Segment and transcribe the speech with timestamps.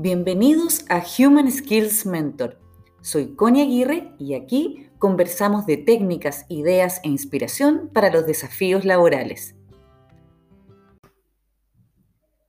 [0.00, 2.60] Bienvenidos a Human Skills Mentor.
[3.00, 9.56] Soy Connie Aguirre y aquí conversamos de técnicas, ideas e inspiración para los desafíos laborales.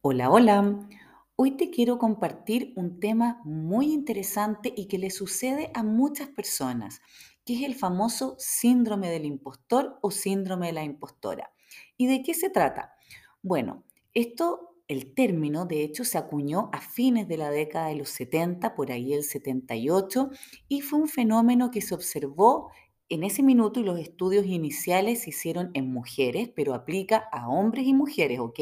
[0.01, 0.87] Hola, hola.
[1.37, 7.01] Hoy te quiero compartir un tema muy interesante y que le sucede a muchas personas,
[7.45, 11.51] que es el famoso síndrome del impostor o síndrome de la impostora.
[11.97, 12.93] ¿Y de qué se trata?
[13.41, 18.09] Bueno, esto el término, de hecho, se acuñó a fines de la década de los
[18.09, 20.29] 70, por ahí el 78,
[20.67, 22.71] y fue un fenómeno que se observó
[23.07, 27.85] en ese minuto y los estudios iniciales se hicieron en mujeres, pero aplica a hombres
[27.87, 28.59] y mujeres, ¿ok?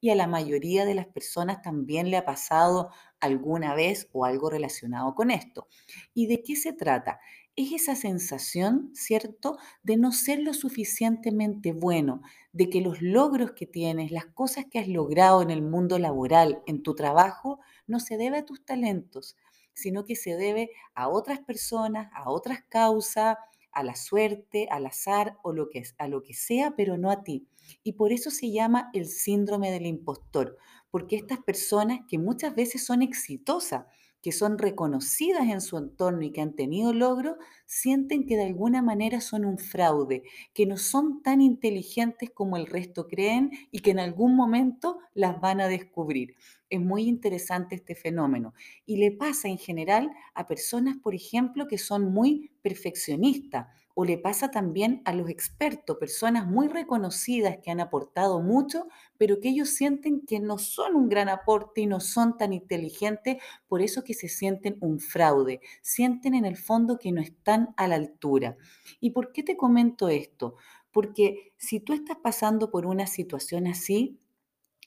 [0.00, 2.90] Y a la mayoría de las personas también le ha pasado
[3.22, 5.68] alguna vez o algo relacionado con esto.
[6.12, 7.20] ¿Y de qué se trata?
[7.54, 12.22] es esa sensación, ¿cierto?, de no ser lo suficientemente bueno,
[12.52, 16.62] de que los logros que tienes, las cosas que has logrado en el mundo laboral,
[16.66, 19.36] en tu trabajo, no se debe a tus talentos,
[19.74, 23.36] sino que se debe a otras personas, a otras causas,
[23.72, 27.22] a la suerte, al azar o lo que, a lo que sea, pero no a
[27.22, 27.46] ti.
[27.82, 30.56] Y por eso se llama el síndrome del impostor,
[30.90, 33.86] porque estas personas que muchas veces son exitosas,
[34.22, 38.80] que son reconocidas en su entorno y que han tenido logro, sienten que de alguna
[38.80, 40.22] manera son un fraude,
[40.54, 45.40] que no son tan inteligentes como el resto creen y que en algún momento las
[45.40, 46.36] van a descubrir.
[46.72, 48.54] Es muy interesante este fenómeno
[48.86, 54.16] y le pasa en general a personas, por ejemplo, que son muy perfeccionistas o le
[54.16, 58.86] pasa también a los expertos, personas muy reconocidas que han aportado mucho,
[59.18, 63.36] pero que ellos sienten que no son un gran aporte y no son tan inteligentes,
[63.68, 67.86] por eso que se sienten un fraude, sienten en el fondo que no están a
[67.86, 68.56] la altura.
[68.98, 70.56] ¿Y por qué te comento esto?
[70.90, 74.21] Porque si tú estás pasando por una situación así,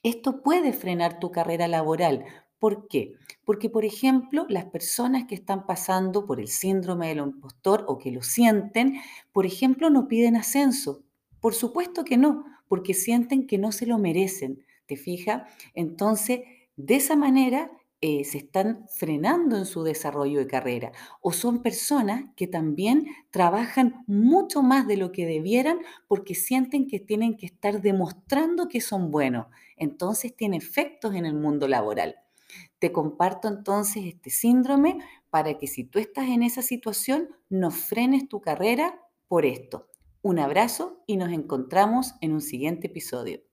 [0.08, 2.24] esto puede frenar tu carrera laboral.
[2.60, 3.14] ¿Por qué?
[3.44, 8.12] Porque, por ejemplo, las personas que están pasando por el síndrome del impostor o que
[8.12, 9.00] lo sienten,
[9.32, 11.02] por ejemplo, no piden ascenso.
[11.40, 14.64] Por supuesto que no, porque sienten que no se lo merecen.
[14.86, 15.42] ¿Te fijas?
[15.74, 16.40] Entonces,
[16.76, 20.92] de esa manera eh, se están frenando en su desarrollo de carrera
[21.22, 27.00] o son personas que también trabajan mucho más de lo que debieran porque sienten que
[27.00, 29.46] tienen que estar demostrando que son buenos.
[29.78, 32.16] Entonces tiene efectos en el mundo laboral.
[32.78, 34.98] Te comparto entonces este síndrome
[35.30, 39.88] para que si tú estás en esa situación, no frenes tu carrera por esto.
[40.20, 43.45] Un abrazo y nos encontramos en un siguiente episodio.